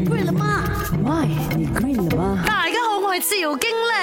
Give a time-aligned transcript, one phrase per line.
[0.06, 0.64] g 了吗
[1.04, 1.26] m
[1.58, 2.44] 你 g 了吗？
[2.46, 3.96] 大家好，我是赵经理。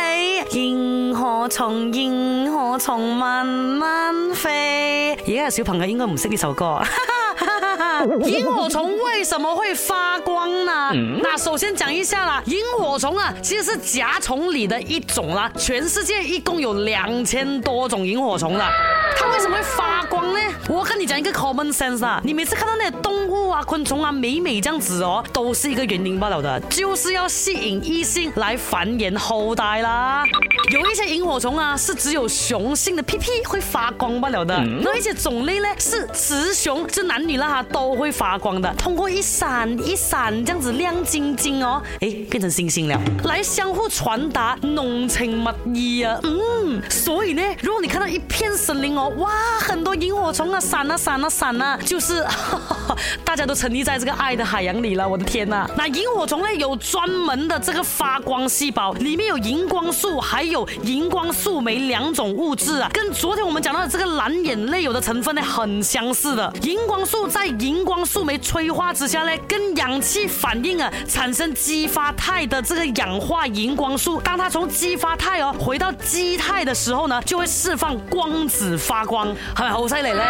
[0.51, 5.17] 萤火虫，萤火虫慢慢飞。
[5.29, 6.81] 而家小朋友应该唔识呢首歌
[8.27, 10.91] 萤火虫为什么会发光呢？
[11.23, 15.49] 那首先讲一下啦，萤火虫啊，其实是甲虫里的一种啦。
[15.57, 18.71] 全世界一共有两千多种萤火虫啦，
[19.17, 20.32] 它为什么会发光？
[21.03, 22.21] 你讲一个 common sense 啊！
[22.25, 30.25] 你每次看到那些动物啊、昆虫啊、美美这样子哦，都是一个原因罢了的，就是要吸引异性来繁衍后代啦。
[30.71, 34.57] 有一些萤火虫啊，是只有雄性的屁屁会发光罢了的。
[34.81, 38.73] 那一些种类呢，是雌雄，是男女啦，都会发光的。
[38.79, 46.17] 通过一闪一闪这样子亮晶晶哦，哎，变成星星了，来相互传达浓情蜜意啊。
[46.23, 50.89] 嗯，所以呢，如果你看到一片森林哦，哇，很多萤火虫啊，闪。
[50.97, 52.25] 闪了，闪了，就是。
[53.25, 56.47] 大家都沉溺在这个爱的海洋里了，我的天呐，那萤火虫呢？
[56.53, 66.53] 有专门的这个发光细胞，里面有荧光素，还有荧光素酶两种物质啊，跟昨天我们讲到的这个蓝眼泪有的成分呢很相似的。
[66.63, 74.21] 荧光素在荧光素酶催化之下呢，跟氧气反应啊，产生激发态的这个氧化荧光素。
[74.21, 79.35] 当它从激发态哦回到基态的时候呢，就会释放光子发光。
[79.55, 80.25] 好，犀利咧？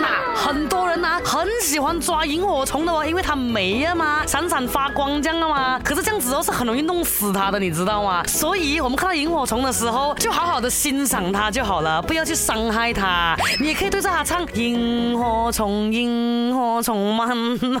[0.00, 1.77] 那很多人呢，很喜。
[1.78, 5.78] 喜欢抓萤火虫的哦，因为它美了嘛，闪闪发光这样的嘛。
[5.78, 8.20] 可是这样子哦是很容易弄死它的，你知道吗？
[8.26, 13.36] 所以我们看到萤火虫的时候，就好好的欣赏它就好了，不要去伤害它。
[13.60, 17.80] 你也可以对着它唱《萤火虫，萤火虫，慢慢